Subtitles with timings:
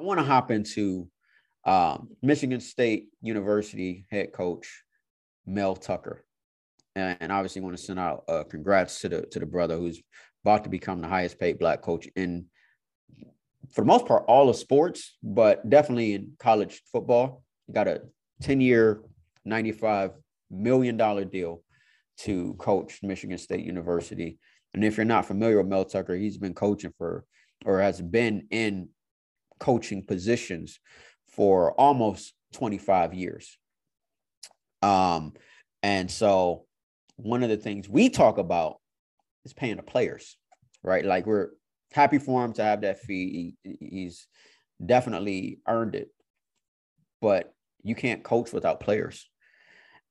[0.00, 1.08] I want to hop into
[1.66, 4.82] um, Michigan State University head coach
[5.44, 6.24] Mel Tucker,
[6.96, 10.00] and, and obviously want to send out uh, congrats to the to the brother who's
[10.42, 12.46] about to become the highest paid black coach in,
[13.74, 17.42] for the most part, all of sports, but definitely in college football.
[17.66, 18.00] He got a
[18.40, 19.02] ten year,
[19.44, 20.12] ninety five
[20.50, 21.62] million dollar deal
[22.20, 24.38] to coach Michigan State University.
[24.72, 27.26] And if you're not familiar with Mel Tucker, he's been coaching for
[27.66, 28.88] or has been in
[29.60, 30.80] coaching positions
[31.28, 33.58] for almost 25 years.
[34.82, 35.34] Um,
[35.82, 36.64] and so
[37.16, 38.78] one of the things we talk about
[39.44, 40.36] is paying the players,
[40.82, 41.04] right?
[41.04, 41.50] Like we're
[41.92, 43.54] happy for him to have that fee.
[43.62, 44.26] He, he's
[44.84, 46.08] definitely earned it,
[47.20, 49.28] but you can't coach without players.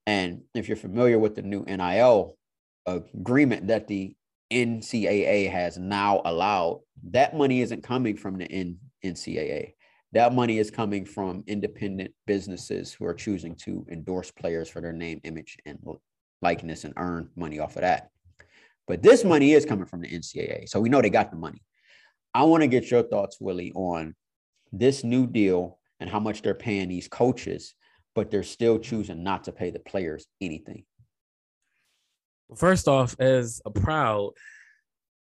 [0.08, 2.38] And if you're familiar with the new NIL
[2.86, 4.16] agreement that the
[4.52, 6.82] NCAA has now allowed,
[7.12, 8.46] that money isn't coming from the
[9.04, 9.74] NCAA.
[10.14, 14.94] That money is coming from independent businesses who are choosing to endorse players for their
[14.94, 15.78] name, image, and
[16.42, 18.10] likeness and earn money off of that.
[18.88, 20.68] But this money is coming from the NCAA.
[20.68, 21.62] So we know they got the money.
[22.34, 24.16] I want to get your thoughts, Willie, on
[24.72, 27.76] this new deal and how much they're paying these coaches,
[28.16, 30.86] but they're still choosing not to pay the players anything.
[32.56, 34.32] First off, as a proud,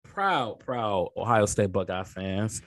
[0.03, 2.63] proud, proud Ohio State Buckeye fans,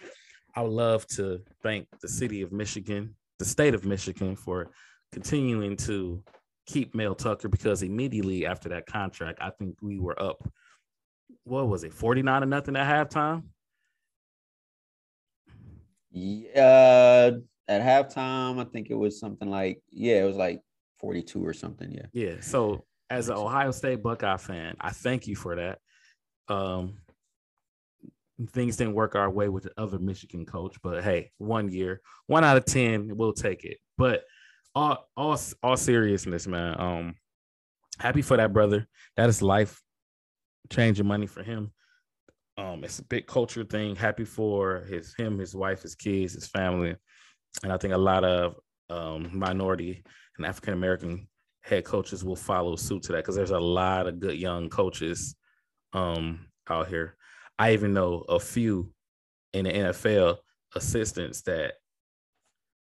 [0.56, 4.70] I would love to thank the city of Michigan, the state of Michigan for
[5.12, 6.22] continuing to
[6.66, 10.48] keep Mel Tucker because immediately after that contract, I think we were up,
[11.44, 13.42] what was it, 49 to nothing at halftime?
[16.10, 17.30] Yeah,
[17.66, 20.60] at halftime, I think it was something like, yeah, it was like
[21.00, 21.90] 42 or something.
[21.90, 22.06] Yeah.
[22.12, 22.40] Yeah.
[22.40, 25.78] So as an Ohio State Buckeye fan, I thank you for that.
[26.48, 26.98] Um,
[28.50, 32.44] things didn't work our way with the other Michigan coach, but hey, one year, one
[32.44, 33.78] out of ten, we'll take it.
[33.96, 34.24] But
[34.74, 36.80] all all all seriousness, man.
[36.80, 37.14] Um,
[37.98, 38.88] happy for that brother.
[39.16, 39.80] That is life
[40.70, 41.72] changing money for him.
[42.56, 43.96] Um, it's a big culture thing.
[43.96, 46.96] Happy for his him, his wife, his kids, his family,
[47.62, 48.56] and I think a lot of
[48.90, 50.04] um, minority
[50.36, 51.28] and African American
[51.62, 55.34] head coaches will follow suit to that because there's a lot of good young coaches
[55.92, 57.16] um, out here.
[57.58, 58.90] I even know a few
[59.52, 60.38] in the NFL
[60.74, 61.74] assistants that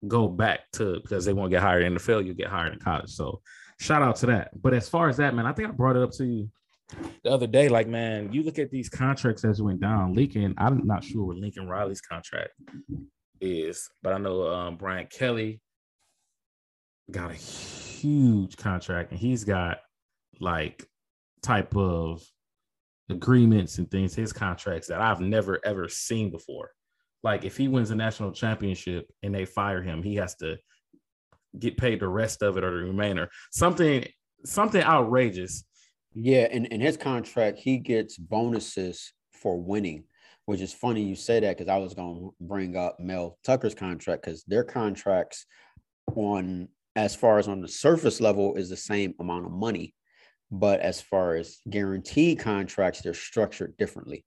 [0.06, 2.78] go back to because they won't get hired in the NFL, you get hired in
[2.78, 3.10] college.
[3.10, 3.40] So
[3.80, 4.50] shout out to that.
[4.60, 6.50] But as far as that, man, I think I brought it up to you
[7.22, 7.68] the other day.
[7.68, 10.14] Like, man, you look at these contracts as went down.
[10.14, 12.50] Lincoln, I'm not sure what Lincoln Riley's contract
[13.40, 15.60] is, but I know um, Brian Kelly
[17.10, 19.78] got a huge contract and he's got
[20.40, 20.84] like
[21.42, 22.22] type of
[23.08, 26.70] agreements and things, his contracts that I've never ever seen before.
[27.22, 30.56] Like if he wins a national championship and they fire him, he has to
[31.58, 33.28] get paid the rest of it or the remainder.
[33.52, 34.06] Something
[34.44, 35.64] something outrageous.
[36.14, 40.04] Yeah, and in his contract, he gets bonuses for winning,
[40.46, 43.74] which is funny you say that because I was going to bring up Mel Tucker's
[43.74, 45.46] contract because their contracts
[46.14, 49.94] on as far as on the surface level is the same amount of money
[50.50, 54.24] but as far as guaranteed contracts, they're structured differently.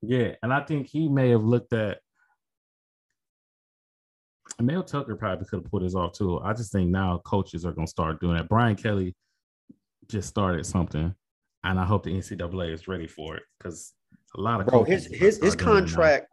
[0.00, 1.98] Yeah, and I think he may have looked at
[4.60, 6.40] Mel Tucker probably could have put this off too.
[6.40, 8.48] I just think now coaches are gonna start doing that.
[8.48, 9.14] Brian Kelly
[10.08, 11.14] just started something,
[11.64, 13.92] and I hope the NCAA is ready for it because
[14.36, 16.26] a lot of bro his his his contract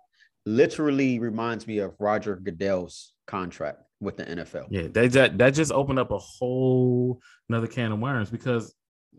[0.45, 4.67] literally reminds me of Roger Goodell's contract with the NFL.
[4.69, 8.73] Yeah, they just, that just opened up a whole another can of worms because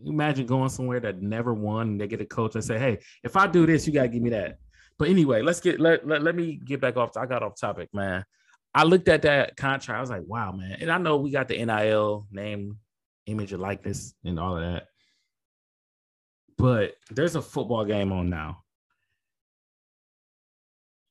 [0.05, 3.37] imagine going somewhere that never won and they get a coach and say, "Hey, if
[3.37, 4.59] I do this, you gotta give me that."
[4.99, 7.17] But anyway, let's get let, let, let me get back off.
[7.17, 8.25] I got off topic, man.
[8.75, 9.99] I looked at that contract.
[9.99, 12.79] I was like, "Wow, man!" And I know we got the NIL name,
[13.27, 14.85] image, and likeness, and all of that.
[16.57, 18.63] But there's a football game on now.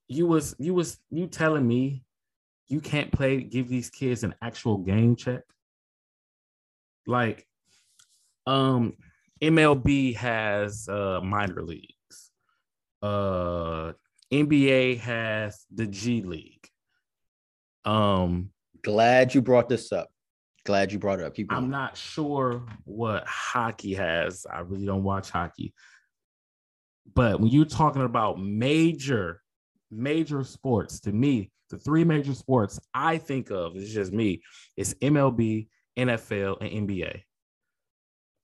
[0.08, 2.04] You was you was you telling me
[2.70, 5.42] you can't play, give these kids an actual game check.
[7.06, 7.46] Like,
[8.46, 8.94] um,
[9.42, 12.32] MLB has uh minor leagues.
[13.02, 13.94] Uh
[14.32, 16.68] NBA has the G League.
[17.86, 18.52] Um
[18.84, 20.10] glad you brought this up.
[20.66, 21.34] Glad you brought it up.
[21.36, 24.46] Keep I'm not sure what hockey has.
[24.52, 25.74] I really don't watch hockey.
[27.16, 29.42] But when you're talking about major,
[29.92, 34.42] major sports, to me, the three major sports I think of, it's just me,
[34.76, 37.22] it's MLB, NFL, and NBA.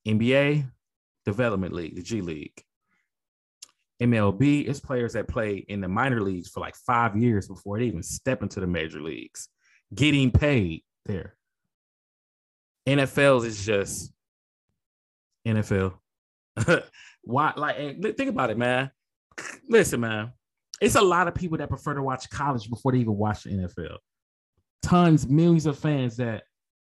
[0.08, 0.72] NBA,
[1.26, 2.64] Development League, the G League.
[4.02, 7.86] MLB, it's players that play in the minor leagues for like five years before they
[7.86, 9.48] even step into the major leagues,
[9.94, 11.36] getting paid there.
[12.88, 14.12] NFL is just
[15.48, 15.94] NFL.
[17.24, 17.54] Why?
[17.56, 18.92] Like, think about it, man.
[19.68, 20.34] Listen, man.
[20.82, 23.52] It's a lot of people that prefer to watch college before they even watch the
[23.52, 23.98] NFL.
[24.84, 26.44] Tons, millions of fans that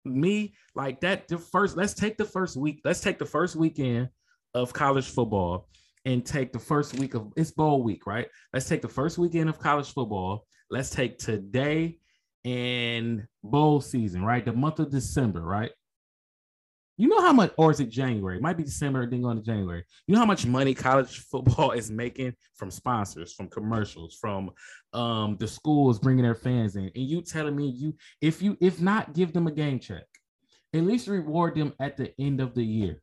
[0.05, 1.27] me like that.
[1.27, 2.81] The first, let's take the first week.
[2.83, 4.09] Let's take the first weekend
[4.53, 5.67] of college football
[6.05, 8.27] and take the first week of it's bowl week, right?
[8.53, 10.45] Let's take the first weekend of college football.
[10.69, 11.99] Let's take today
[12.45, 14.45] and bowl season, right?
[14.45, 15.71] The month of December, right?
[16.99, 18.35] You know how much, or is it January?
[18.35, 19.85] It might be December, then going to January.
[20.05, 24.51] You know how much money college football is making from sponsors, from commercials, from
[24.91, 28.81] um, the schools bringing their fans in, and you telling me you, if you, if
[28.81, 30.03] not, give them a game check,
[30.73, 33.01] at least reward them at the end of the year.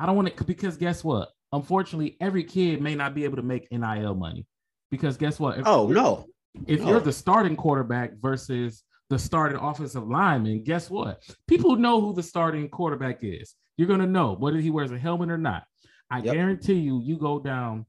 [0.00, 1.28] I don't want to because guess what?
[1.52, 4.46] Unfortunately, every kid may not be able to make NIL money
[4.90, 5.60] because guess what?
[5.60, 6.26] If, oh no!
[6.66, 6.88] If no.
[6.88, 11.22] you're the starting quarterback versus the starting offensive lineman, guess what?
[11.46, 13.54] People know who the starting quarterback is.
[13.76, 15.64] You're gonna know whether he wears a helmet or not.
[16.10, 16.34] I yep.
[16.34, 17.86] guarantee you, you go down,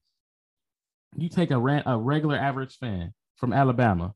[1.16, 4.14] you take a, ran, a regular average fan from Alabama,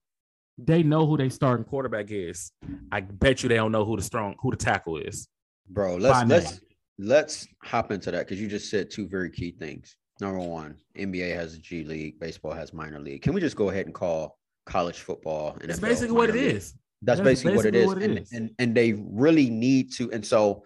[0.58, 2.52] they know who their starting quarterback is.
[2.92, 5.28] I bet you they don't know who the strong who the tackle is.
[5.70, 6.60] Bro, let's let's
[7.00, 9.96] let's hop into that because you just said two very key things.
[10.22, 13.24] Number one, NBA has a G League, baseball has minor league.
[13.24, 15.58] Can we just go ahead and call college football?
[15.60, 16.56] That's basically what it league?
[16.56, 16.76] is.
[17.04, 17.88] That's, That's basically, basically, what it is.
[17.88, 18.32] What it and, is.
[18.32, 20.12] And, and they really need to.
[20.12, 20.64] And so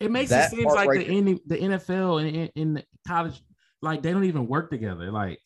[0.00, 3.42] it makes it seem like right the the NFL and in, college,
[3.82, 5.10] like they don't even work together.
[5.10, 5.38] Like,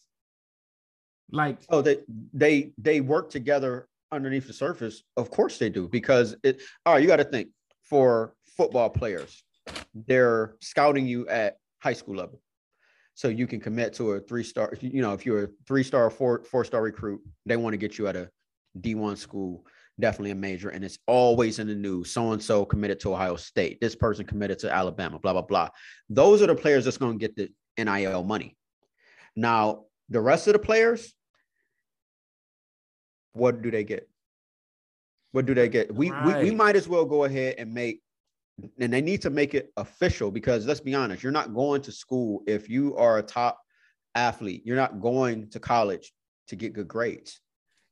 [1.31, 1.99] like oh, they
[2.33, 5.03] they they work together underneath the surface.
[5.17, 6.61] Of course they do, because it.
[6.85, 7.49] All right, you got to think
[7.85, 9.43] for football players,
[9.95, 12.41] they're scouting you at high school level,
[13.15, 14.73] so you can commit to a three star.
[14.81, 17.97] You know, if you're a three star, four four star recruit, they want to get
[17.97, 18.31] you at a
[18.81, 19.65] D one school
[20.01, 22.11] definitely a major, and it's always in the news.
[22.11, 23.81] So and so committed to Ohio State.
[23.81, 25.19] This person committed to Alabama.
[25.19, 25.69] Blah blah blah.
[26.09, 27.51] Those are the players that's going to get the
[27.83, 28.57] NIL money.
[29.37, 31.15] Now, the rest of the players,
[33.33, 34.09] what do they get?
[35.33, 35.95] What do they get?
[35.95, 36.43] We, right.
[36.43, 38.01] we we might as well go ahead and make
[38.81, 41.93] and they need to make it official because let's be honest, you're not going to
[41.93, 43.61] school if you are a top
[44.15, 44.63] athlete.
[44.65, 46.13] You're not going to college
[46.49, 47.41] to get good grades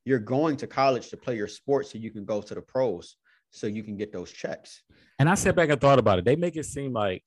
[0.07, 3.17] you're going to college to play your sport so you can go to the pros
[3.51, 4.83] so you can get those checks.
[5.19, 6.25] And I sat back and thought about it.
[6.25, 7.25] They make it seem like,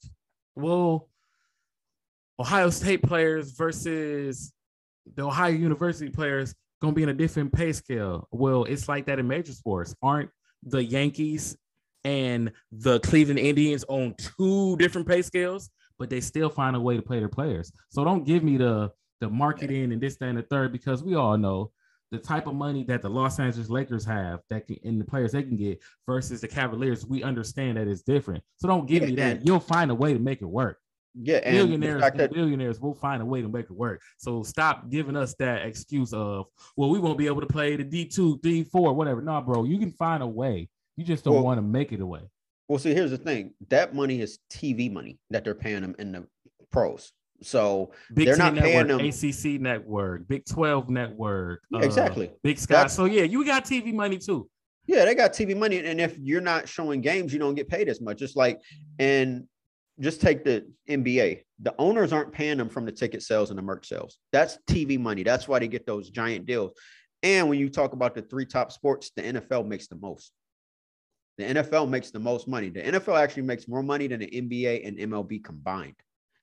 [0.56, 1.10] well,
[2.40, 4.54] Ohio State players versus
[5.16, 8.28] the Ohio University players to be in a different pay scale.
[8.32, 9.94] Well, it's like that in major sports.
[10.02, 10.30] Aren't
[10.64, 11.58] the Yankees
[12.06, 16.96] and the Cleveland Indians on two different pay scales, but they still find a way
[16.96, 17.74] to play their players.
[17.90, 21.16] So don't give me the the marketing and this, that, and the third, because we
[21.16, 21.72] all know
[22.12, 25.32] the type of money that the Los Angeles Lakers have that can, and the players
[25.32, 28.44] they can get versus the Cavaliers, we understand that it's different.
[28.58, 29.46] So don't give yeah, me that.
[29.46, 30.78] You'll find a way to make it work.
[31.16, 34.02] Yeah, millionaires, that- billionaires will find a way to make it work.
[34.18, 36.46] So stop giving us that excuse of,
[36.78, 39.22] well, we won't be able to play the D two, D four, whatever.
[39.22, 40.70] No, bro, you can find a way.
[40.98, 42.22] You just don't well, want to make it away.
[42.68, 46.12] Well, see, here's the thing: that money is TV money that they're paying them in
[46.12, 46.28] the
[46.72, 47.12] pros.
[47.42, 52.32] So Big they're not network, paying them ACC network, Big 12 network, uh, exactly.
[52.44, 52.76] Big Sky.
[52.76, 54.50] That's, so yeah, you got TV money too.
[54.88, 57.90] Yeah, they got TV money, and if you're not showing games, you don't get paid
[57.90, 58.22] as much.
[58.22, 58.60] It's like,
[58.98, 59.46] and
[60.00, 61.44] just take the NBA.
[61.62, 64.18] The owners aren't paying them from the ticket sales and the merch sales.
[64.32, 65.24] That's TV money.
[65.24, 66.72] That's why they get those giant deals.
[67.22, 70.32] And when you talk about the three top sports, the NFL makes the most.
[71.38, 72.70] The NFL makes the most money.
[72.70, 75.96] The NFL actually makes more money than the NBA and MLB combined.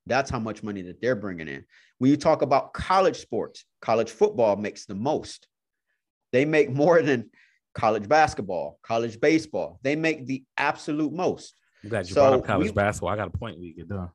[0.06, 1.64] That's how much money that they're bringing in.
[1.98, 5.48] When you talk about college sports, college football makes the most.
[6.32, 7.30] They make more than
[7.74, 9.80] college basketball, college baseball.
[9.82, 11.54] They make the absolute most.
[11.82, 13.10] I'm glad you so brought up college we, basketball.
[13.10, 14.10] I got a point we get done.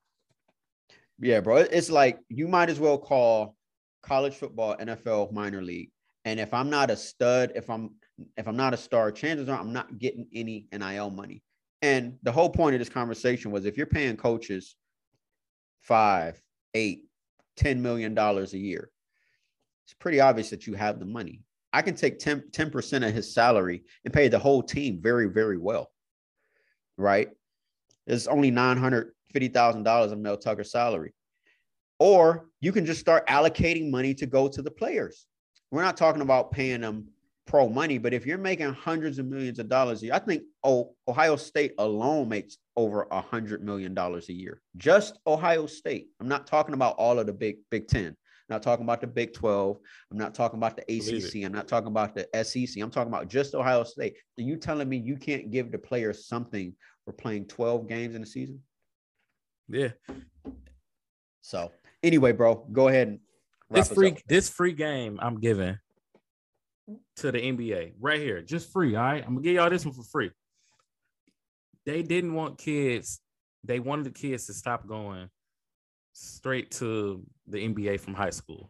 [1.20, 1.58] Yeah, bro.
[1.58, 3.56] It's like you might as well call
[4.02, 5.92] college football NFL minor league.
[6.26, 7.92] And if I'm not a stud, if I'm
[8.38, 11.44] if I'm not a star, chances are I'm not getting any NIL money.
[11.82, 14.76] And the whole point of this conversation was if you're paying coaches
[15.82, 16.42] five,
[16.74, 17.06] eight,
[17.56, 18.90] ten million dollars a year.
[19.86, 21.42] It's pretty obvious that you have the money.
[21.74, 25.58] I can take 10, percent of his salary and pay the whole team very, very
[25.58, 25.92] well.
[26.98, 27.30] Right?
[28.08, 31.14] It's only $950,000 of Mel Tucker's salary.
[32.00, 35.28] Or you can just start allocating money to go to the players.
[35.72, 37.08] We're not talking about paying them
[37.48, 40.44] pro money, but if you're making hundreds of millions of dollars a year, I think
[40.64, 44.62] oh, Ohio State alone makes over a hundred million dollars a year.
[44.78, 46.08] Just Ohio State.
[46.20, 48.08] I'm not talking about all of the big Big Ten.
[48.08, 49.78] I'm not talking about the Big 12.
[50.12, 51.46] I'm not talking about the ACC.
[51.46, 52.82] I'm not talking about the SEC.
[52.82, 54.18] I'm talking about just Ohio State.
[54.38, 58.24] Are you telling me you can't give the players something for playing 12 games in
[58.24, 58.62] a season?
[59.70, 59.90] Yeah.
[61.42, 61.72] So
[62.04, 63.20] anyway, bro, go ahead and
[63.70, 65.78] this free this free game I'm giving
[67.18, 68.96] to the NBA right here, just free.
[68.96, 70.32] All right, I'm gonna give y'all this one for free.
[71.86, 73.20] They didn't want kids.
[73.64, 75.30] They wanted the kids to stop going
[76.14, 78.70] straight to the NBA from high school.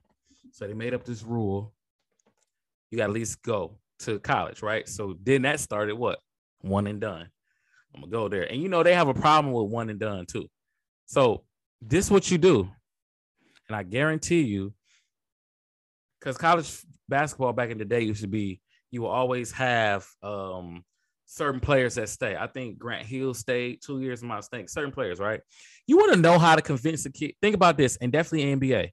[0.52, 1.74] So they made up this rule.
[2.90, 4.88] You got to at least go to college, right?
[4.88, 6.20] So then that started what?
[6.62, 7.30] One and done.
[7.94, 8.44] I'm gonna go there.
[8.44, 10.50] And you know, they have a problem with one and done too.
[11.06, 11.44] So
[11.82, 12.70] this what you do.
[13.68, 14.74] And I guarantee you,
[16.20, 20.84] because college basketball back in the day used to be you will always have um
[21.26, 22.36] certain players that stay.
[22.36, 24.70] I think Grant Hill stayed two years in my state.
[24.70, 25.40] Certain players, right?
[25.88, 27.36] You want to know how to convince a kid.
[27.42, 28.90] Think about this, and definitely NBA.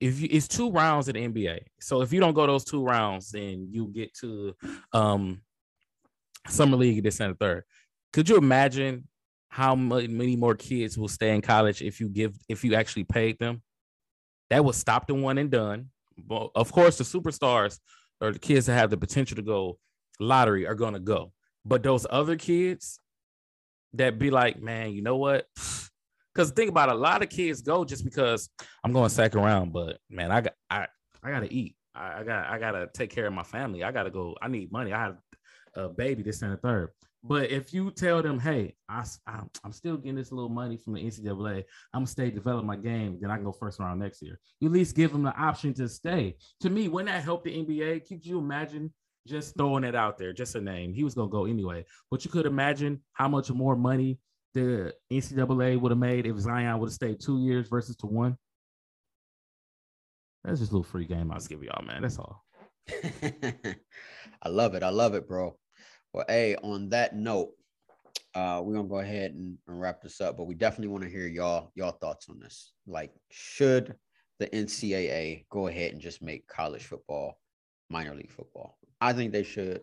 [0.00, 3.30] If you, it's two rounds in NBA, so if you don't go those two rounds,
[3.30, 4.54] then you get to
[4.94, 5.42] um
[6.48, 7.64] summer league this and the third.
[8.12, 9.06] Could you imagine
[9.48, 13.38] how many more kids will stay in college if you give if you actually paid
[13.38, 13.62] them?
[14.50, 15.86] That would stop the one and done.
[16.18, 17.78] But of course, the superstars
[18.20, 19.78] or the kids that have the potential to go
[20.18, 21.32] lottery are going to go.
[21.64, 23.00] But those other kids
[23.94, 25.46] that be like, man, you know what?
[26.32, 28.48] Because think about it, a lot of kids go just because
[28.84, 30.86] I'm going second round, but man, I got I
[31.24, 31.74] I gotta eat.
[31.92, 33.82] I, I got I gotta take care of my family.
[33.82, 34.36] I gotta go.
[34.40, 34.92] I need money.
[34.92, 35.16] I have
[35.74, 36.90] a baby this and the third.
[37.22, 40.94] But if you tell them, hey, I, I, am still getting this little money from
[40.94, 44.22] the NCAA, I'm gonna stay develop my game, then I can go first round next
[44.22, 44.38] year.
[44.58, 46.36] You at least give them the option to stay.
[46.60, 48.08] To me, wouldn't that help the NBA?
[48.08, 48.92] Could you imagine
[49.26, 50.94] just throwing it out there, just a name.
[50.94, 51.84] He was gonna go anyway.
[52.10, 54.18] But you could imagine how much more money
[54.54, 58.36] the NCAA would have made if Zion would have stayed two years versus to one.
[60.44, 62.02] That's just a little free game I was giving y'all, man.
[62.02, 62.44] That's all.
[64.42, 64.82] I love it.
[64.82, 65.56] I love it, bro.
[66.12, 67.52] Well, hey, on that note,
[68.34, 71.10] uh, we're gonna go ahead and, and wrap this up, but we definitely want to
[71.10, 72.72] hear y'all y'all thoughts on this.
[72.86, 73.94] Like, should
[74.38, 77.38] the NCAA go ahead and just make college football
[77.88, 78.78] minor league football?
[79.00, 79.82] I think they should.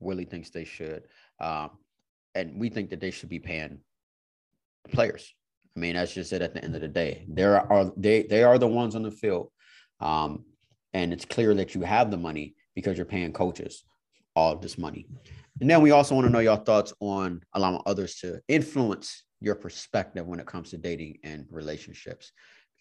[0.00, 1.04] Willie thinks they should.
[1.40, 1.70] Um,
[2.34, 3.78] and we think that they should be paying
[4.90, 5.34] players.
[5.76, 7.24] I mean, that's just it at the end of the day.
[7.28, 9.50] There are they they are the ones on the field.
[10.00, 10.44] Um,
[10.92, 13.84] and it's clear that you have the money because you're paying coaches
[14.34, 15.06] all this money.
[15.62, 19.54] And then we also want to know your thoughts on allowing others to influence your
[19.54, 22.32] perspective when it comes to dating and relationships.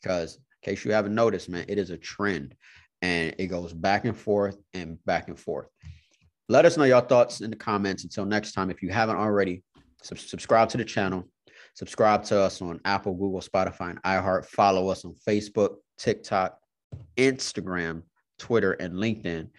[0.01, 2.55] Because in case you haven't noticed, man, it is a trend
[3.03, 5.67] and it goes back and forth and back and forth.
[6.49, 8.03] Let us know your thoughts in the comments.
[8.03, 9.61] Until next time, if you haven't already,
[10.01, 11.29] sub- subscribe to the channel,
[11.75, 14.45] subscribe to us on Apple, Google, Spotify, and iHeart.
[14.45, 16.57] Follow us on Facebook, TikTok,
[17.15, 18.01] Instagram,
[18.39, 19.49] Twitter, and LinkedIn.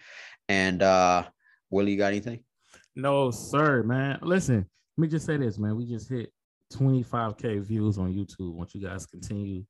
[0.49, 1.23] And uh,
[1.69, 2.43] Willie, you got anything?
[2.95, 4.19] No, sir, man.
[4.21, 4.65] Listen,
[4.97, 5.75] let me just say this, man.
[5.75, 6.31] We just hit
[6.73, 8.53] 25k views on YouTube.
[8.53, 9.63] Want you guys continue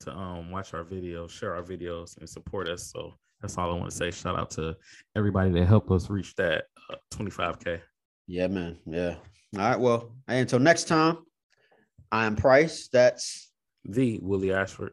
[0.00, 2.90] to um watch our videos, share our videos, and support us.
[2.92, 4.10] So that's all I want to say.
[4.10, 4.76] Shout out to
[5.14, 7.80] everybody that helped us reach that uh, 25k.
[8.26, 8.78] Yeah, man.
[8.86, 9.16] Yeah.
[9.56, 9.80] All right.
[9.80, 11.18] Well, until next time,
[12.12, 12.88] I am Price.
[12.92, 13.50] That's
[13.84, 14.92] the Willie Ashford,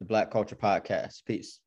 [0.00, 1.24] the Black Culture Podcast.
[1.26, 1.60] Peace.